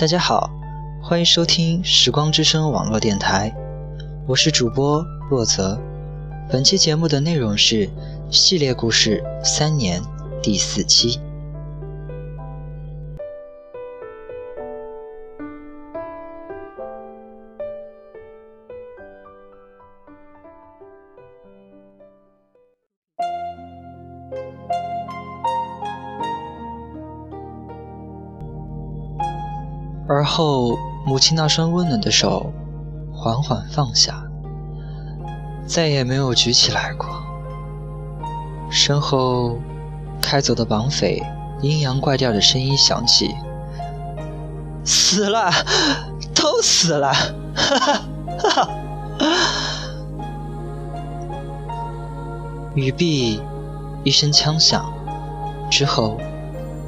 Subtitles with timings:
[0.00, 0.48] 大家好，
[1.02, 3.54] 欢迎收听时光之声网络电台，
[4.26, 5.78] 我是主播洛泽。
[6.50, 7.86] 本期节目的内容是
[8.30, 10.00] 系列故事三年
[10.42, 11.20] 第四期。
[30.12, 32.52] 而后，母亲那双温暖的手
[33.14, 34.24] 缓缓放下，
[35.68, 37.06] 再也没有举起来过。
[38.72, 39.56] 身后，
[40.20, 41.22] 开走的绑匪
[41.62, 43.32] 阴阳怪调的声音响起
[44.82, 45.48] ：“死了，
[46.34, 47.12] 都死了！”
[47.54, 48.02] 哈哈
[48.36, 48.68] 哈哈。
[52.74, 53.40] 雨毕，
[54.02, 54.92] 一声枪响，
[55.70, 56.18] 之后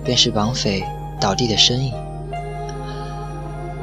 [0.03, 0.85] 便是绑匪
[1.21, 1.95] 倒地的身影。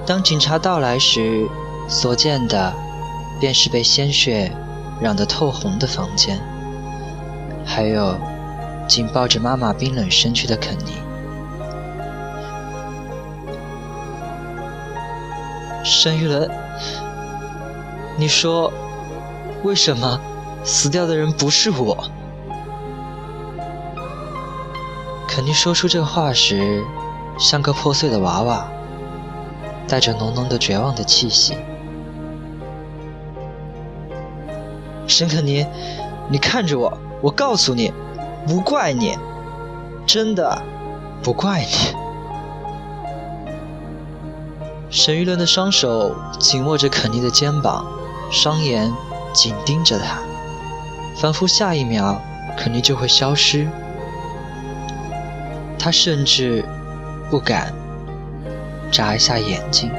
[0.10, 1.48] 当警察到来时，
[1.88, 2.74] 所见的
[3.40, 4.52] 便是被鲜血
[5.00, 6.42] 染得透红的房间，
[7.64, 8.18] 还有
[8.88, 10.96] 紧抱着妈妈冰冷身躯的肯尼。
[15.84, 16.50] 沈玉伦，
[18.18, 18.74] 你说，
[19.62, 20.20] 为什么
[20.64, 22.10] 死掉的人不是我？
[25.28, 26.84] 肯尼说出这话时，
[27.38, 28.68] 像个破碎的娃娃。
[29.90, 31.58] 带着浓浓的绝望的气息，
[35.08, 35.66] 沈肯尼，
[36.30, 37.92] 你看着我，我告诉你，
[38.48, 39.18] 不怪你，
[40.06, 40.62] 真的
[41.24, 41.96] 不怪你。
[44.92, 47.84] 沈玉伦的双手紧握着肯尼的肩膀，
[48.32, 48.94] 双眼
[49.34, 50.20] 紧盯着他，
[51.18, 52.22] 仿佛下一秒
[52.56, 53.68] 肯尼就会消失。
[55.80, 56.64] 他甚至
[57.32, 57.74] 不敢。
[58.92, 59.92] 眨一下眼睛，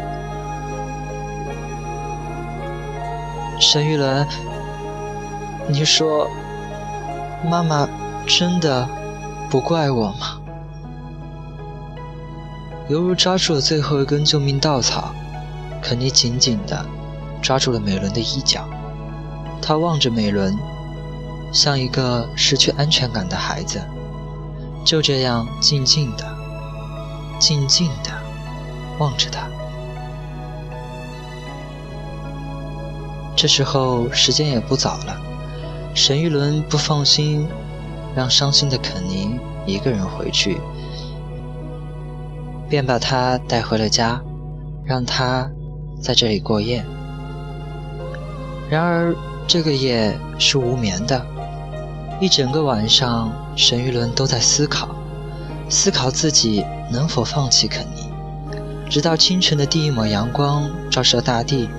[3.61, 4.27] 沈玉伦，
[5.69, 6.29] 你说，
[7.49, 7.89] 妈妈
[8.27, 8.89] 真的
[9.49, 10.41] 不怪我吗？
[12.89, 15.15] 犹如抓住了最后一根救命稻草，
[15.81, 16.85] 肯尼紧紧地
[17.41, 18.69] 抓住了美伦的衣角。
[19.63, 20.59] 他望着美伦，
[21.53, 23.81] 像一个失去安全感的孩子，
[24.85, 26.25] 就这样静静的，
[27.39, 28.20] 静静的。
[29.01, 29.49] 望着他，
[33.35, 35.21] 这时候时间也不早了。
[35.95, 37.49] 沈玉伦不放心
[38.15, 40.61] 让伤心的肯尼一个人回去，
[42.69, 44.21] 便把他带回了家，
[44.85, 45.51] 让他
[46.01, 46.85] 在这里过夜。
[48.69, 49.17] 然而
[49.49, 51.25] 这个夜是无眠的，
[52.21, 54.95] 一整个晚上，沈玉伦都在思考，
[55.71, 58.00] 思考自己能否放弃肯尼。
[58.91, 61.71] 直到清晨的第一抹阳光照射大地，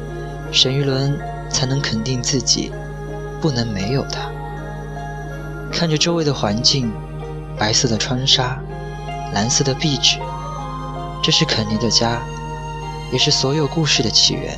[0.50, 2.72] 沈玉伦才能肯定自己
[3.42, 4.32] 不能没有他。
[5.74, 6.90] 看着周围的环境，
[7.58, 8.58] 白色的窗纱，
[9.34, 10.20] 蓝色的壁纸，
[11.22, 12.22] 这是肯尼的家，
[13.12, 14.58] 也是所有故事的起源。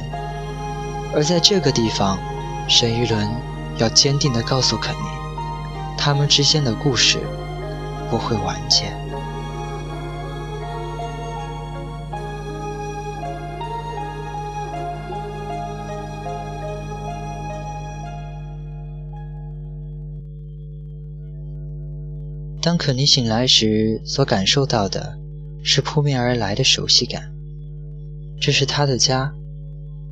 [1.16, 2.20] 而在这个地方，
[2.68, 3.28] 沈玉伦
[3.80, 5.08] 要坚定地告诉肯尼，
[5.98, 7.20] 他们之间的故事
[8.12, 8.94] 不会完结。
[22.64, 25.20] 当肯尼醒来时，所感受到的
[25.66, 27.30] 是扑面而来的熟悉感。
[28.40, 29.34] 这是他的家，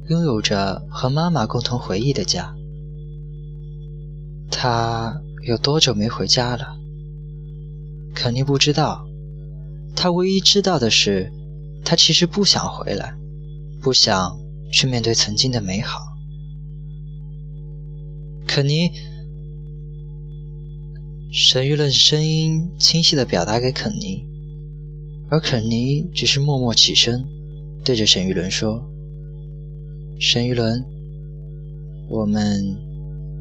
[0.10, 2.54] 拥有着和妈妈共同回忆的家。
[4.52, 6.76] 他有多久没回家了？
[8.14, 9.08] 肯尼不知道。
[9.96, 11.32] 他唯一知道的是，
[11.86, 13.16] 他其实不想回来，
[13.82, 14.38] 不想
[14.74, 16.02] 去面对曾经的美好。
[18.46, 18.92] 肯尼。
[21.34, 24.28] 沈玉伦声音清晰地表达给肯尼，
[25.30, 27.26] 而肯尼只是默默起身，
[27.86, 28.84] 对着沈玉伦说
[30.20, 30.86] ：“沈玉伦，
[32.10, 32.76] 我们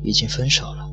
[0.04, 0.88] 已经分手了。”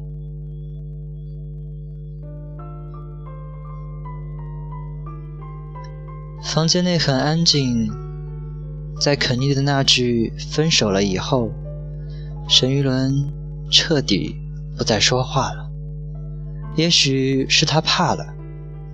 [6.41, 7.91] 房间内很安静，
[8.99, 11.51] 在肯尼的那句“分手了”以后，
[12.49, 13.31] 沈玉伦
[13.69, 14.35] 彻底
[14.75, 15.66] 不再说话了。
[16.77, 18.23] 也许是他怕了，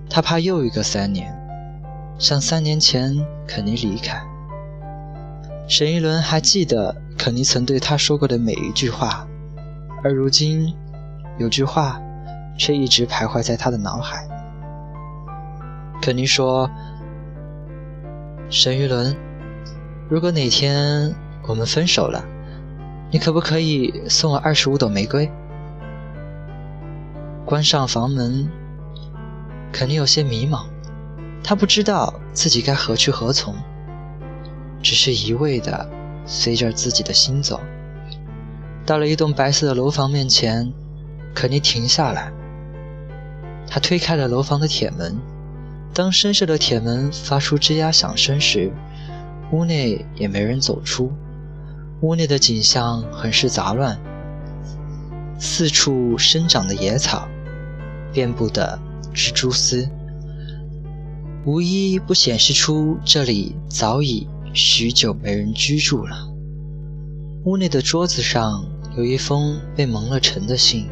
[0.08, 1.30] 他怕又一个三年，
[2.18, 3.14] 像三年前
[3.46, 4.22] 肯尼离开。
[5.68, 9.28] 沈一伦还记得肯尼曾对他说过的每一句话，
[10.02, 10.74] 而如今，
[11.36, 12.00] 有句话
[12.56, 14.26] 却一直徘徊在他的脑海。
[16.00, 16.70] 肯尼说
[18.48, 19.14] ：“沈玉伦，
[20.08, 21.14] 如果哪天
[21.46, 22.24] 我们分手了，
[23.10, 25.30] 你可不可以送我二十五朵玫瑰？”
[27.54, 28.50] 关上房门，
[29.70, 30.64] 肯尼有些迷茫，
[31.40, 33.54] 他不知道自己该何去何从，
[34.82, 35.88] 只是一味的
[36.26, 37.60] 随着自己的心走。
[38.84, 40.72] 到了一栋白色的楼房面前，
[41.32, 42.32] 肯尼停下来。
[43.68, 45.16] 他推开了楼房的铁门，
[45.94, 48.72] 当生锈的铁门发出吱呀响声时，
[49.52, 51.12] 屋内也没人走出。
[52.00, 53.96] 屋内的景象很是杂乱，
[55.38, 57.28] 四处生长的野草，
[58.14, 58.78] 遍布的
[59.12, 59.88] 蜘蛛丝，
[61.44, 66.16] 无一不显示出这里早已许久没人居住了。
[67.44, 68.64] 屋内的桌子上
[68.96, 70.88] 有一封被蒙了尘的信，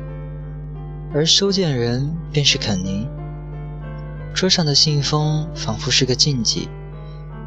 [1.14, 3.06] 而收件人便是肯尼。
[4.34, 6.68] 桌上的信封仿佛是个禁忌，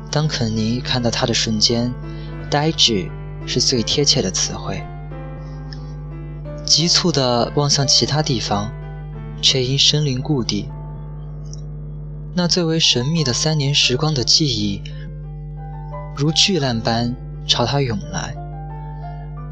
[0.10, 1.94] 当肯尼看到它的瞬间，
[2.50, 3.12] 呆滞
[3.46, 4.82] 是最贴切的词汇。
[6.64, 8.72] 急促地望向其他地方，
[9.42, 10.70] 却因身临故地。
[12.34, 14.82] 那最为神秘的三年时光的记忆，
[16.16, 17.16] 如巨浪般
[17.48, 18.36] 朝他涌来。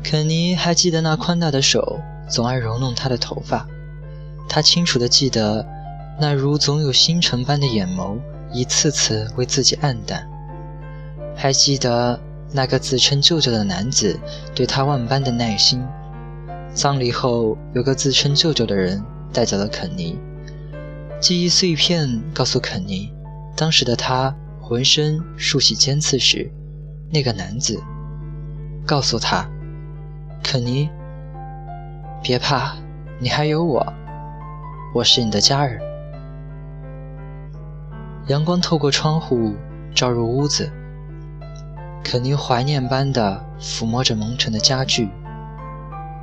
[0.03, 3.65] 肯尼还记得那宽大的手总爱揉弄他的头发，
[4.50, 5.65] 他清楚地记得
[6.19, 8.18] 那如总有星辰般的眼眸
[8.51, 10.27] 一次次为自己黯淡，
[11.36, 12.19] 还记得
[12.51, 14.19] 那个自称舅舅的男子
[14.53, 15.81] 对他万般的耐心。
[16.74, 19.01] 葬礼后，有个自称舅舅的人
[19.33, 20.19] 带走了肯尼，
[21.19, 23.12] 记忆碎片告诉肯尼，
[23.57, 26.51] 当时的他浑身竖起尖刺时，
[27.12, 27.81] 那个男子
[28.85, 29.50] 告诉他。
[30.44, 30.89] 肯尼，
[32.21, 32.75] 别怕，
[33.19, 33.94] 你还有我，
[34.94, 35.81] 我是你的家人。
[38.27, 39.56] 阳光透过窗户
[39.95, 40.71] 照入屋子，
[42.03, 45.09] 肯尼怀念般的抚摸着蒙尘的家具，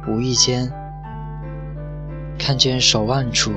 [0.07, 0.71] 无意间
[2.41, 3.53] 看见手腕处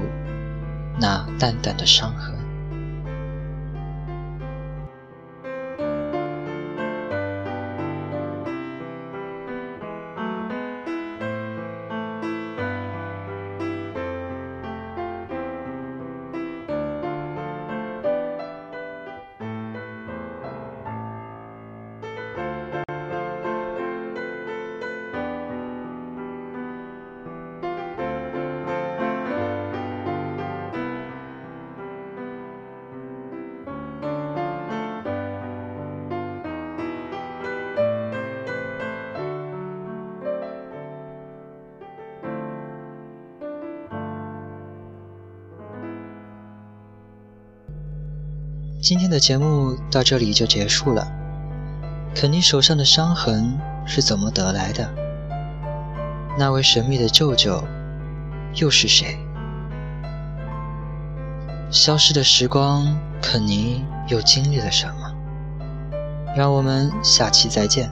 [1.00, 2.43] 那淡淡的伤痕。
[48.84, 51.08] 今天的节目到这里就结束了。
[52.14, 54.94] 肯尼手上的伤痕是怎么得来的？
[56.38, 57.64] 那位神秘的舅舅
[58.56, 59.18] 又是谁？
[61.72, 65.16] 消失的时光，肯尼又经历了什么？
[66.36, 67.90] 让我们下期再见。